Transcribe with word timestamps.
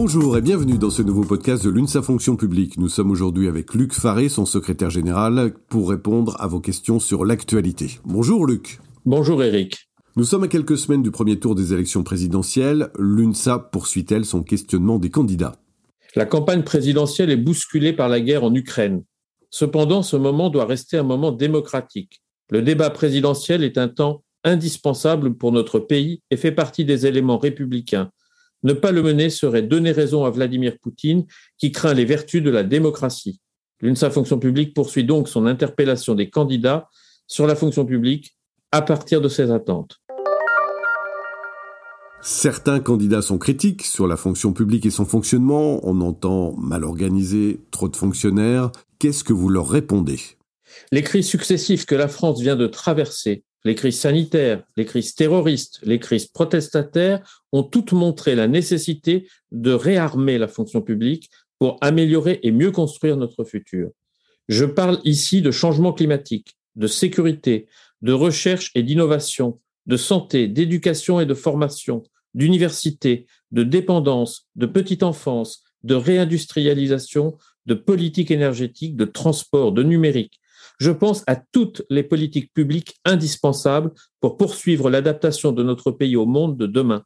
Bonjour 0.00 0.38
et 0.38 0.42
bienvenue 0.42 0.78
dans 0.78 0.90
ce 0.90 1.02
nouveau 1.02 1.24
podcast 1.24 1.64
de 1.64 1.70
l'UNSA 1.70 2.02
Fonction 2.02 2.36
publique. 2.36 2.78
Nous 2.78 2.88
sommes 2.88 3.10
aujourd'hui 3.10 3.48
avec 3.48 3.74
Luc 3.74 3.92
Faré, 3.92 4.28
son 4.28 4.46
secrétaire 4.46 4.90
général, 4.90 5.54
pour 5.68 5.90
répondre 5.90 6.36
à 6.38 6.46
vos 6.46 6.60
questions 6.60 7.00
sur 7.00 7.24
l'actualité. 7.24 7.98
Bonjour 8.04 8.46
Luc. 8.46 8.78
Bonjour 9.04 9.42
Eric. 9.42 9.88
Nous 10.14 10.22
sommes 10.22 10.44
à 10.44 10.48
quelques 10.48 10.78
semaines 10.78 11.02
du 11.02 11.10
premier 11.10 11.40
tour 11.40 11.56
des 11.56 11.72
élections 11.72 12.04
présidentielles. 12.04 12.90
L'UNSA 12.96 13.58
poursuit-elle 13.58 14.24
son 14.24 14.44
questionnement 14.44 15.00
des 15.00 15.10
candidats? 15.10 15.56
La 16.14 16.26
campagne 16.26 16.62
présidentielle 16.62 17.32
est 17.32 17.36
bousculée 17.36 17.92
par 17.92 18.08
la 18.08 18.20
guerre 18.20 18.44
en 18.44 18.54
Ukraine. 18.54 19.02
Cependant, 19.50 20.04
ce 20.04 20.14
moment 20.14 20.48
doit 20.48 20.66
rester 20.66 20.96
un 20.96 21.02
moment 21.02 21.32
démocratique. 21.32 22.22
Le 22.52 22.62
débat 22.62 22.90
présidentiel 22.90 23.64
est 23.64 23.78
un 23.78 23.88
temps 23.88 24.22
indispensable 24.44 25.34
pour 25.34 25.50
notre 25.50 25.80
pays 25.80 26.22
et 26.30 26.36
fait 26.36 26.52
partie 26.52 26.84
des 26.84 27.04
éléments 27.06 27.38
républicains. 27.38 28.12
Ne 28.64 28.72
pas 28.72 28.92
le 28.92 29.02
mener 29.02 29.30
serait 29.30 29.62
donner 29.62 29.92
raison 29.92 30.24
à 30.24 30.30
Vladimir 30.30 30.78
Poutine, 30.80 31.26
qui 31.58 31.70
craint 31.70 31.94
les 31.94 32.04
vertus 32.04 32.42
de 32.42 32.50
la 32.50 32.64
démocratie. 32.64 33.40
L'UNSA 33.80 34.10
Fonction 34.10 34.38
publique 34.38 34.74
poursuit 34.74 35.04
donc 35.04 35.28
son 35.28 35.46
interpellation 35.46 36.14
des 36.14 36.30
candidats 36.30 36.88
sur 37.28 37.46
la 37.46 37.54
fonction 37.54 37.86
publique 37.86 38.36
à 38.72 38.82
partir 38.82 39.20
de 39.20 39.28
ses 39.28 39.50
attentes. 39.52 40.00
Certains 42.20 42.80
candidats 42.80 43.22
sont 43.22 43.38
critiques 43.38 43.82
sur 43.82 44.08
la 44.08 44.16
fonction 44.16 44.52
publique 44.52 44.84
et 44.86 44.90
son 44.90 45.04
fonctionnement. 45.04 45.78
On 45.84 46.00
entend 46.00 46.56
mal 46.56 46.82
organisé, 46.82 47.60
trop 47.70 47.88
de 47.88 47.96
fonctionnaires. 47.96 48.72
Qu'est-ce 48.98 49.22
que 49.22 49.32
vous 49.32 49.48
leur 49.48 49.68
répondez? 49.68 50.18
Les 50.90 51.02
crises 51.02 51.28
successives 51.28 51.86
que 51.86 51.94
la 51.94 52.08
France 52.08 52.40
vient 52.40 52.56
de 52.56 52.66
traverser 52.66 53.44
les 53.64 53.74
crises 53.74 53.98
sanitaires, 53.98 54.62
les 54.76 54.84
crises 54.84 55.14
terroristes, 55.14 55.80
les 55.82 55.98
crises 55.98 56.26
protestataires 56.26 57.42
ont 57.52 57.62
toutes 57.62 57.92
montré 57.92 58.34
la 58.34 58.46
nécessité 58.46 59.28
de 59.52 59.72
réarmer 59.72 60.38
la 60.38 60.48
fonction 60.48 60.80
publique 60.80 61.30
pour 61.58 61.76
améliorer 61.80 62.38
et 62.42 62.52
mieux 62.52 62.70
construire 62.70 63.16
notre 63.16 63.44
futur. 63.44 63.90
Je 64.48 64.64
parle 64.64 65.00
ici 65.04 65.42
de 65.42 65.50
changement 65.50 65.92
climatique, 65.92 66.56
de 66.76 66.86
sécurité, 66.86 67.66
de 68.00 68.12
recherche 68.12 68.70
et 68.74 68.82
d'innovation, 68.82 69.58
de 69.86 69.96
santé, 69.96 70.46
d'éducation 70.46 71.20
et 71.20 71.26
de 71.26 71.34
formation, 71.34 72.04
d'université, 72.34 73.26
de 73.50 73.64
dépendance, 73.64 74.46
de 74.54 74.66
petite 74.66 75.02
enfance, 75.02 75.64
de 75.82 75.94
réindustrialisation, 75.94 77.36
de 77.66 77.74
politique 77.74 78.30
énergétique, 78.30 78.96
de 78.96 79.04
transport, 79.04 79.72
de 79.72 79.82
numérique, 79.82 80.40
je 80.78 80.90
pense 80.90 81.24
à 81.26 81.36
toutes 81.36 81.82
les 81.90 82.02
politiques 82.02 82.52
publiques 82.54 82.96
indispensables 83.04 83.92
pour 84.20 84.36
poursuivre 84.36 84.90
l'adaptation 84.90 85.52
de 85.52 85.62
notre 85.62 85.90
pays 85.90 86.16
au 86.16 86.26
monde 86.26 86.56
de 86.56 86.66
demain. 86.66 87.04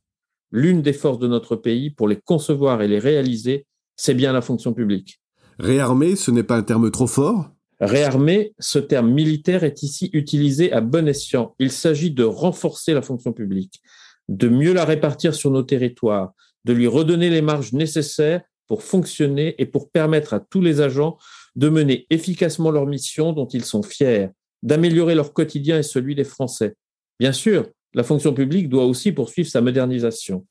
L'une 0.50 0.83
des 0.83 0.92
forces 0.92 1.19
de 1.19 1.28
notre 1.28 1.56
pays 1.56 1.91
pour 1.91 2.08
les 2.08 2.20
concevoir 2.20 2.83
et 2.83 2.89
les 2.89 2.98
réaliser, 2.98 3.67
c'est 3.97 4.14
bien 4.14 4.33
la 4.33 4.42
fonction 4.42 4.75
publique. 4.75 5.20
Réarmer, 5.58 6.17
ce 6.17 6.30
n'est 6.30 6.42
pas 6.42 6.56
un 6.56 6.62
terme 6.62 6.91
trop 6.91 7.06
fort? 7.06 7.50
Réarmer, 7.80 8.55
ce 8.58 8.78
terme 8.78 9.11
militaire 9.11 9.64
est 9.64 9.83
ici 9.83 10.11
utilisé 10.12 10.73
à 10.73 10.80
bon 10.80 11.08
escient. 11.08 11.55
Il 11.58 11.73
s'agit 11.73 12.11
de 12.11 12.25
renforcer 12.25 12.95
la 12.95 13.03
fonction 13.03 13.33
publique, 13.33 13.83
de 14.28 14.48
mieux 14.48 14.73
la 14.73 14.84
répartir 14.84 15.34
sur 15.34 15.50
nos 15.50 15.62
territoires, 15.62 16.33
de 16.64 16.73
lui 16.73 16.86
redonner 16.86 17.28
les 17.28 17.42
marges 17.42 17.73
nécessaires 17.73 18.42
pour 18.69 18.83
fonctionner 18.83 19.55
et 19.58 19.67
pour 19.67 19.91
permettre 19.91 20.33
à 20.33 20.41
tous 20.41 20.61
les 20.61 20.80
agents 20.80 21.19
de 21.56 21.69
mener 21.69 22.06
efficacement 22.11 22.70
leur 22.70 22.86
mission 22.86 23.33
dont 23.33 23.47
ils 23.47 23.64
sont 23.64 23.83
fiers, 23.83 24.28
d'améliorer 24.62 25.14
leur 25.14 25.33
quotidien 25.33 25.78
et 25.78 25.83
celui 25.83 26.14
des 26.14 26.25
Français. 26.25 26.75
Bien 27.19 27.33
sûr, 27.33 27.69
la 27.95 28.03
fonction 28.03 28.33
publique 28.33 28.69
doit 28.69 28.86
aussi 28.86 29.12
poursuivre 29.12 29.48
sa 29.48 29.61
modernisation. 29.61 30.47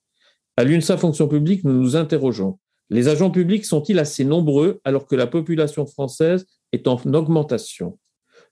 À 0.57 0.63
l'UNSA 0.63 0.97
Fonction 0.97 1.27
publique, 1.27 1.63
nous 1.63 1.73
nous 1.73 1.95
interrogeons. 1.95 2.59
Les 2.89 3.07
agents 3.07 3.31
publics 3.31 3.65
sont-ils 3.65 3.99
assez 3.99 4.25
nombreux 4.25 4.81
alors 4.83 5.07
que 5.07 5.15
la 5.15 5.27
population 5.27 5.85
française 5.85 6.45
est 6.71 6.87
en 6.87 6.97
augmentation? 7.13 7.97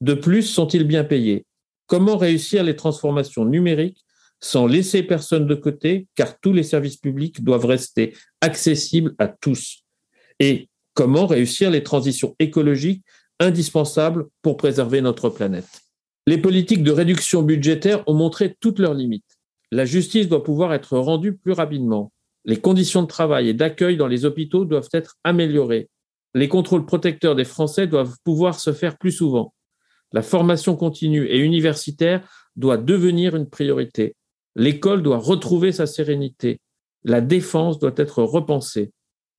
De 0.01 0.13
plus, 0.13 0.43
sont-ils 0.43 0.85
bien 0.85 1.03
payés? 1.03 1.45
Comment 1.87 2.17
réussir 2.17 2.63
les 2.63 2.75
transformations 2.75 3.45
numériques 3.45 4.05
sans 4.39 4.65
laisser 4.65 5.03
personne 5.03 5.45
de 5.45 5.55
côté, 5.55 6.07
car 6.15 6.39
tous 6.39 6.53
les 6.53 6.63
services 6.63 6.95
publics 6.95 7.43
doivent 7.43 7.65
rester 7.65 8.15
accessibles 8.39 9.13
à 9.19 9.27
tous? 9.27 9.83
Et 10.39 10.68
comment 10.99 11.27
réussir 11.27 11.71
les 11.71 11.81
transitions 11.81 12.35
écologiques 12.39 13.05
indispensables 13.39 14.25
pour 14.41 14.57
préserver 14.57 14.99
notre 14.99 15.29
planète. 15.29 15.79
Les 16.27 16.37
politiques 16.37 16.83
de 16.83 16.91
réduction 16.91 17.41
budgétaire 17.41 18.03
ont 18.05 18.13
montré 18.13 18.57
toutes 18.59 18.79
leurs 18.79 18.95
limites. 18.95 19.37
La 19.71 19.85
justice 19.85 20.27
doit 20.27 20.43
pouvoir 20.43 20.73
être 20.73 20.97
rendue 20.97 21.37
plus 21.37 21.53
rapidement. 21.53 22.11
Les 22.43 22.59
conditions 22.59 23.01
de 23.01 23.07
travail 23.07 23.47
et 23.47 23.53
d'accueil 23.53 23.95
dans 23.95 24.07
les 24.07 24.25
hôpitaux 24.25 24.65
doivent 24.65 24.89
être 24.91 25.15
améliorées. 25.23 25.87
Les 26.33 26.49
contrôles 26.49 26.85
protecteurs 26.85 27.37
des 27.37 27.45
Français 27.45 27.87
doivent 27.87 28.17
pouvoir 28.25 28.59
se 28.59 28.73
faire 28.73 28.97
plus 28.97 29.13
souvent. 29.13 29.53
La 30.11 30.21
formation 30.21 30.75
continue 30.75 31.27
et 31.27 31.39
universitaire 31.39 32.27
doit 32.57 32.75
devenir 32.75 33.37
une 33.37 33.49
priorité. 33.49 34.17
L'école 34.57 35.01
doit 35.01 35.19
retrouver 35.19 35.71
sa 35.71 35.87
sérénité. 35.87 36.59
La 37.05 37.21
défense 37.21 37.79
doit 37.79 37.95
être 37.95 38.21
repensée 38.21 38.91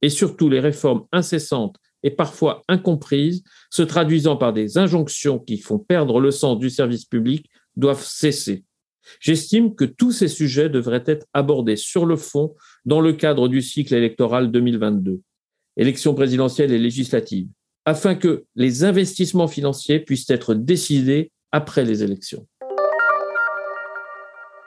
et 0.03 0.09
surtout 0.09 0.49
les 0.49 0.61
réformes 0.61 1.05
incessantes 1.12 1.77
et 2.03 2.11
parfois 2.11 2.62
incomprises, 2.69 3.43
se 3.71 3.83
traduisant 3.83 4.37
par 4.37 4.53
des 4.53 4.78
injonctions 4.78 5.38
qui 5.38 5.59
font 5.59 5.78
perdre 5.78 6.21
le 6.21 6.31
sens 6.31 6.59
du 6.59 6.71
service 6.71 7.05
public, 7.05 7.47
doivent 7.77 8.05
cesser. 8.05 8.65
J'estime 9.21 9.75
que 9.75 9.84
tous 9.84 10.12
ces 10.12 10.28
sujets 10.28 10.69
devraient 10.69 11.05
être 11.06 11.27
abordés 11.34 11.77
sur 11.77 12.06
le 12.06 12.16
fond 12.16 12.55
dans 12.84 13.00
le 13.00 13.12
cadre 13.12 13.49
du 13.49 13.60
cycle 13.60 13.94
électoral 13.94 14.50
2022, 14.50 15.21
élections 15.77 16.15
présidentielles 16.15 16.72
et 16.72 16.78
législatives, 16.78 17.49
afin 17.84 18.15
que 18.15 18.44
les 18.55 18.84
investissements 18.84 19.49
financiers 19.49 20.00
puissent 20.00 20.31
être 20.31 20.55
décidés 20.55 21.33
après 21.53 21.84
les 21.84 22.03
élections. 22.03 22.47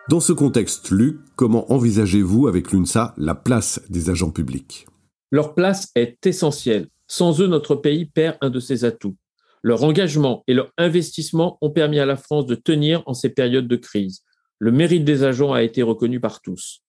Dans 0.10 0.20
ce 0.20 0.34
contexte, 0.34 0.92
Luc, 0.92 1.20
comment 1.38 1.72
envisagez-vous 1.72 2.48
avec 2.48 2.72
l'UNSA 2.74 3.14
la 3.18 3.36
place 3.36 3.82
des 3.90 4.10
agents 4.10 4.32
publics? 4.32 4.86
Leur 5.34 5.56
place 5.56 5.90
est 5.96 6.24
essentielle. 6.28 6.90
Sans 7.08 7.42
eux, 7.42 7.48
notre 7.48 7.74
pays 7.74 8.06
perd 8.06 8.38
un 8.42 8.52
de 8.52 8.60
ses 8.60 8.86
atouts. 8.86 9.18
Leur 9.64 9.84
engagement 9.84 10.44
et 10.48 10.54
leur 10.54 10.72
investissement 10.78 11.58
ont 11.62 11.72
permis 11.72 11.98
à 11.98 12.06
la 12.06 12.18
France 12.18 12.46
de 12.46 12.54
tenir 12.54 13.02
en 13.08 13.16
ces 13.16 13.30
périodes 13.30 13.68
de 13.68 13.76
crise. 13.76 14.22
Le 14.60 14.72
mérite 14.72 15.06
des 15.06 15.24
agents 15.24 15.52
a 15.52 15.64
été 15.64 15.82
reconnu 15.82 16.20
par 16.20 16.40
tous. 16.40 16.84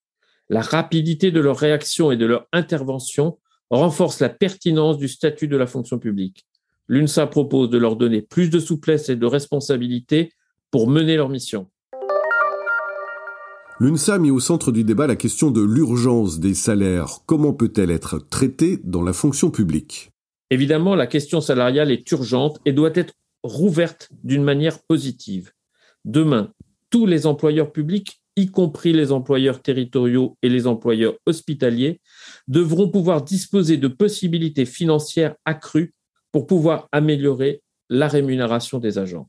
La 0.50 0.60
rapidité 0.60 1.30
de 1.30 1.40
leur 1.40 1.56
réaction 1.56 2.12
et 2.12 2.18
de 2.18 2.26
leur 2.26 2.46
intervention 2.52 3.38
renforce 3.70 4.20
la 4.20 4.28
pertinence 4.28 4.98
du 4.98 5.08
statut 5.08 5.48
de 5.48 5.56
la 5.56 5.66
fonction 5.66 5.98
publique. 5.98 6.46
L'UNSA 6.86 7.26
propose 7.28 7.70
de 7.70 7.78
leur 7.78 7.96
donner 7.96 8.20
plus 8.20 8.50
de 8.50 8.58
souplesse 8.58 9.08
et 9.08 9.16
de 9.16 9.24
responsabilité 9.24 10.34
pour 10.70 10.86
mener 10.86 11.16
leur 11.16 11.30
mission. 11.30 11.70
L'UNSA 13.80 14.14
a 14.14 14.18
mis 14.18 14.30
au 14.30 14.38
centre 14.38 14.70
du 14.70 14.84
débat 14.84 15.08
la 15.08 15.16
question 15.16 15.50
de 15.50 15.60
l'urgence 15.60 16.38
des 16.38 16.54
salaires. 16.54 17.18
Comment 17.26 17.52
peut-elle 17.52 17.90
être 17.90 18.20
traitée 18.20 18.78
dans 18.84 19.02
la 19.02 19.12
fonction 19.12 19.50
publique? 19.50 20.12
Évidemment, 20.50 20.94
la 20.94 21.08
question 21.08 21.40
salariale 21.40 21.90
est 21.90 22.08
urgente 22.12 22.60
et 22.64 22.72
doit 22.72 22.92
être 22.94 23.14
rouverte 23.42 24.10
d'une 24.22 24.44
manière 24.44 24.78
positive. 24.84 25.50
Demain, 26.04 26.52
tous 26.90 27.04
les 27.04 27.26
employeurs 27.26 27.72
publics, 27.72 28.20
y 28.36 28.46
compris 28.46 28.92
les 28.92 29.10
employeurs 29.10 29.60
territoriaux 29.60 30.38
et 30.42 30.48
les 30.48 30.68
employeurs 30.68 31.14
hospitaliers, 31.26 32.00
devront 32.46 32.88
pouvoir 32.88 33.22
disposer 33.22 33.76
de 33.76 33.88
possibilités 33.88 34.66
financières 34.66 35.34
accrues 35.44 35.94
pour 36.30 36.46
pouvoir 36.46 36.88
améliorer 36.92 37.60
la 37.90 38.06
rémunération 38.06 38.78
des 38.78 38.98
agents. 38.98 39.28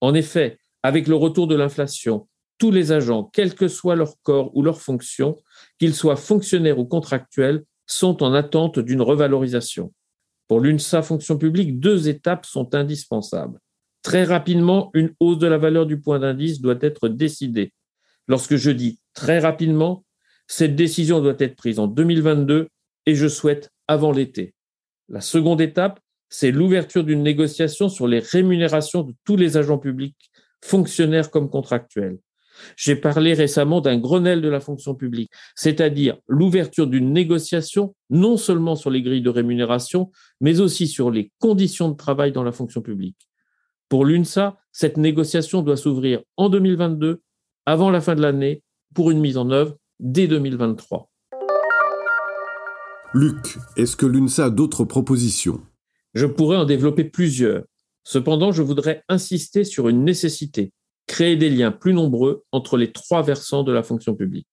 En 0.00 0.14
effet, 0.14 0.58
avec 0.82 1.08
le 1.08 1.14
retour 1.14 1.46
de 1.46 1.54
l'inflation, 1.54 2.26
tous 2.58 2.70
les 2.70 2.92
agents, 2.92 3.30
quel 3.32 3.54
que 3.54 3.68
soit 3.68 3.96
leur 3.96 4.14
corps 4.22 4.54
ou 4.56 4.62
leur 4.62 4.80
fonction, 4.80 5.36
qu'ils 5.78 5.94
soient 5.94 6.16
fonctionnaires 6.16 6.78
ou 6.78 6.84
contractuels, 6.84 7.64
sont 7.86 8.22
en 8.22 8.34
attente 8.34 8.78
d'une 8.78 9.02
revalorisation. 9.02 9.92
Pour 10.48 10.60
l'UNSA 10.60 11.02
fonction 11.02 11.38
publique, 11.38 11.80
deux 11.80 12.08
étapes 12.08 12.46
sont 12.46 12.74
indispensables. 12.74 13.58
Très 14.02 14.24
rapidement, 14.24 14.90
une 14.94 15.12
hausse 15.18 15.38
de 15.38 15.46
la 15.46 15.58
valeur 15.58 15.86
du 15.86 16.00
point 16.00 16.18
d'indice 16.18 16.60
doit 16.60 16.78
être 16.80 17.08
décidée. 17.08 17.72
Lorsque 18.28 18.56
je 18.56 18.70
dis 18.70 19.00
très 19.14 19.38
rapidement, 19.38 20.04
cette 20.46 20.76
décision 20.76 21.20
doit 21.20 21.34
être 21.38 21.56
prise 21.56 21.78
en 21.78 21.88
2022 21.88 22.68
et 23.06 23.14
je 23.14 23.26
souhaite 23.26 23.70
avant 23.88 24.12
l'été. 24.12 24.54
La 25.08 25.20
seconde 25.20 25.60
étape, 25.60 26.00
c'est 26.28 26.50
l'ouverture 26.50 27.04
d'une 27.04 27.22
négociation 27.22 27.88
sur 27.88 28.06
les 28.06 28.18
rémunérations 28.18 29.02
de 29.02 29.14
tous 29.24 29.36
les 29.36 29.56
agents 29.56 29.78
publics, 29.78 30.30
fonctionnaires 30.64 31.30
comme 31.30 31.50
contractuels. 31.50 32.18
J'ai 32.76 32.96
parlé 32.96 33.34
récemment 33.34 33.80
d'un 33.80 33.98
Grenelle 33.98 34.40
de 34.40 34.48
la 34.48 34.60
fonction 34.60 34.94
publique, 34.94 35.30
c'est-à-dire 35.54 36.18
l'ouverture 36.26 36.86
d'une 36.86 37.12
négociation 37.12 37.94
non 38.10 38.36
seulement 38.36 38.76
sur 38.76 38.90
les 38.90 39.02
grilles 39.02 39.22
de 39.22 39.30
rémunération, 39.30 40.10
mais 40.40 40.60
aussi 40.60 40.86
sur 40.86 41.10
les 41.10 41.32
conditions 41.38 41.88
de 41.90 41.96
travail 41.96 42.32
dans 42.32 42.44
la 42.44 42.52
fonction 42.52 42.82
publique. 42.82 43.28
Pour 43.88 44.04
l'UNSA, 44.04 44.58
cette 44.72 44.96
négociation 44.96 45.62
doit 45.62 45.76
s'ouvrir 45.76 46.20
en 46.36 46.48
2022, 46.48 47.22
avant 47.66 47.90
la 47.90 48.00
fin 48.00 48.14
de 48.14 48.22
l'année, 48.22 48.62
pour 48.94 49.10
une 49.10 49.20
mise 49.20 49.36
en 49.36 49.50
œuvre 49.50 49.76
dès 50.00 50.26
2023. 50.26 51.08
Luc, 53.14 53.58
est-ce 53.76 53.96
que 53.96 54.06
l'UNSA 54.06 54.46
a 54.46 54.50
d'autres 54.50 54.84
propositions? 54.84 55.60
Je 56.14 56.26
pourrais 56.26 56.56
en 56.56 56.64
développer 56.64 57.04
plusieurs. 57.04 57.64
Cependant, 58.02 58.52
je 58.52 58.62
voudrais 58.62 59.02
insister 59.08 59.64
sur 59.64 59.88
une 59.88 60.04
nécessité, 60.04 60.72
créer 61.06 61.36
des 61.36 61.50
liens 61.50 61.70
plus 61.70 61.92
nombreux 61.92 62.44
entre 62.52 62.76
les 62.76 62.92
trois 62.92 63.22
versants 63.22 63.62
de 63.62 63.72
la 63.72 63.82
fonction 63.82 64.14
publique. 64.14 64.46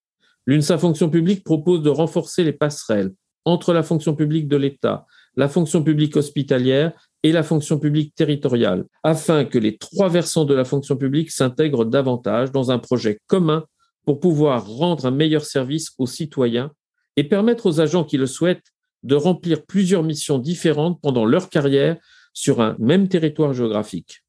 L'UNSA 0.45 0.77
Fonction 0.77 1.09
publique 1.09 1.44
propose 1.44 1.81
de 1.81 1.89
renforcer 1.89 2.44
les 2.44 2.53
passerelles 2.53 3.13
entre 3.45 3.73
la 3.73 3.83
fonction 3.83 4.15
publique 4.15 4.47
de 4.47 4.57
l'État, 4.57 5.05
la 5.35 5.50
fonction 5.50 5.83
publique 5.83 6.15
hospitalière 6.15 6.94
et 7.23 7.31
la 7.31 7.44
fonction 7.44 7.79
publique 7.79 8.13
territoriale, 8.15 8.85
afin 9.03 9.45
que 9.45 9.57
les 9.57 9.77
trois 9.77 10.09
versants 10.09 10.45
de 10.45 10.53
la 10.53 10.65
fonction 10.65 10.97
publique 10.97 11.31
s'intègrent 11.31 11.85
davantage 11.85 12.51
dans 12.51 12.71
un 12.71 12.79
projet 12.79 13.19
commun 13.27 13.65
pour 14.05 14.19
pouvoir 14.19 14.67
rendre 14.67 15.05
un 15.05 15.11
meilleur 15.11 15.45
service 15.45 15.94
aux 15.97 16.07
citoyens 16.07 16.71
et 17.15 17.23
permettre 17.23 17.65
aux 17.65 17.79
agents 17.79 18.03
qui 18.03 18.17
le 18.17 18.27
souhaitent 18.27 18.73
de 19.03 19.15
remplir 19.15 19.65
plusieurs 19.65 20.03
missions 20.03 20.39
différentes 20.39 21.00
pendant 21.01 21.25
leur 21.25 21.50
carrière 21.50 21.97
sur 22.33 22.61
un 22.61 22.75
même 22.79 23.07
territoire 23.07 23.53
géographique. 23.53 24.22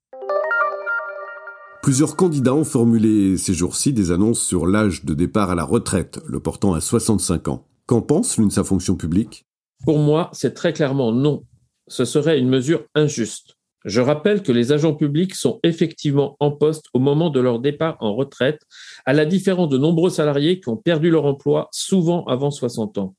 Plusieurs 1.85 2.17
candidats 2.17 2.55
ont 2.55 2.65
formulé 2.65 3.37
ces 3.37 3.53
jours-ci 3.53 3.93
des 3.93 4.11
annonces 4.11 4.41
sur 4.41 4.67
l'âge 4.67 5.05
de 5.05 5.13
départ 5.13 5.51
à 5.51 5.55
la 5.55 5.65
retraite, 5.65 6.19
le 6.27 6.41
portant 6.41 6.73
à 6.73 6.81
65 6.81 7.49
ans. 7.49 7.67
Qu'en 7.85 8.01
pense 8.01 8.39
l'UNSA 8.39 8.65
Fonction 8.65 8.97
publique 8.97 9.45
Pour 9.85 9.99
moi, 9.99 10.31
c'est 10.33 10.55
très 10.55 10.73
clairement 10.73 11.13
non. 11.13 11.45
Ce 11.87 12.07
serait 12.07 12.39
une 12.39 12.49
mesure 12.49 12.87
injuste. 12.95 13.57
Je 13.85 14.01
rappelle 14.01 14.43
que 14.43 14.51
les 14.51 14.73
agents 14.73 14.95
publics 14.95 15.35
sont 15.35 15.61
effectivement 15.63 16.39
en 16.41 16.53
poste 16.53 16.87
au 16.95 17.01
moment 17.01 17.29
de 17.29 17.41
leur 17.41 17.59
départ 17.59 17.99
en 18.01 18.15
retraite, 18.15 18.63
à 19.05 19.13
la 19.13 19.27
différence 19.27 19.69
de 19.69 19.77
nombreux 19.77 20.09
salariés 20.09 20.61
qui 20.61 20.71
ont 20.71 20.79
perdu 20.79 21.11
leur 21.11 21.27
emploi 21.27 21.69
souvent 21.71 22.25
avant 22.25 22.51
60 22.51 22.97
ans. 22.97 23.15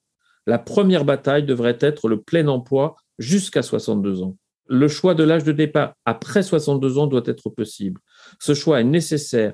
La 0.47 0.57
première 0.57 1.05
bataille 1.05 1.45
devrait 1.45 1.77
être 1.81 2.07
le 2.07 2.19
plein 2.19 2.47
emploi 2.47 2.95
jusqu'à 3.19 3.61
62 3.61 4.23
ans. 4.23 4.37
Le 4.67 4.87
choix 4.87 5.15
de 5.15 5.23
l'âge 5.23 5.43
de 5.43 5.51
départ 5.51 5.93
après 6.05 6.43
62 6.43 6.97
ans 6.97 7.07
doit 7.07 7.23
être 7.25 7.49
possible. 7.49 8.01
Ce 8.39 8.53
choix 8.53 8.81
est 8.81 8.85
nécessaire 8.85 9.53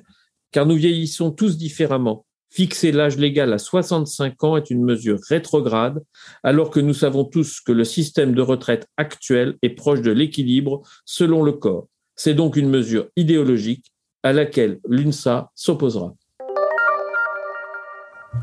car 0.52 0.66
nous 0.66 0.76
vieillissons 0.76 1.32
tous 1.32 1.58
différemment 1.58 2.26
Fixer 2.54 2.92
l'âge 2.92 3.18
légal 3.18 3.54
à 3.54 3.58
65 3.58 4.44
ans 4.44 4.58
est 4.58 4.70
une 4.70 4.84
mesure 4.84 5.20
rétrograde, 5.30 6.04
alors 6.44 6.70
que 6.70 6.82
nous 6.82 6.94
savons 6.94 7.24
tous 7.24 7.62
que 7.62 7.72
le 7.72 7.86
système 7.86 8.34
de 8.34 8.42
retraite 8.42 8.88
actuel 8.98 9.56
est 9.62 9.70
proche 9.70 10.02
de 10.02 10.12
l'équilibre 10.12 10.82
selon 11.06 11.44
le 11.44 11.54
corps. 11.54 11.88
C'est 12.18 12.34
donc 12.34 12.58
une 12.58 12.70
mesure 12.70 13.08
idéologique 13.16 13.94
à 14.22 14.34
laquelle 14.34 14.82
l'UNSA 14.86 15.50
s'opposera. 15.56 16.14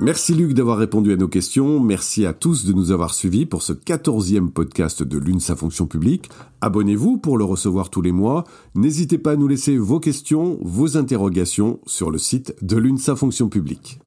Merci 0.01 0.35
Luc 0.35 0.55
d'avoir 0.55 0.79
répondu 0.79 1.13
à 1.13 1.17
nos 1.17 1.29
questions. 1.29 1.81
Merci 1.81 2.25
à 2.25 2.33
tous 2.33 2.65
de 2.65 2.73
nous 2.73 2.93
avoir 2.93 3.15
suivis 3.15 3.47
pour 3.47 3.63
ce 3.63 3.73
quatorzième 3.73 4.51
podcast 4.51 5.03
de 5.03 5.19
l'UNSA 5.19 5.57
Fonction 5.57 5.87
publique. 5.87 6.29
Abonnez-vous 6.61 7.19
pour 7.19 7.37
le 7.37 7.45
recevoir 7.45 7.91
tous 7.91 8.03
les 8.03 8.13
mois. 8.13 8.45
N'hésitez 8.75 9.19
pas 9.19 9.33
à 9.33 9.37
nous 9.37 9.49
laisser 9.49 9.77
vos 9.77 9.99
questions, 9.99 10.59
vos 10.63 10.97
interrogations 10.97 11.81
sur 11.87 12.11
le 12.11 12.19
site 12.19 12.55
de 12.63 12.77
l'UNSA 12.77 13.17
Fonction 13.17 13.49
publique. 13.49 13.99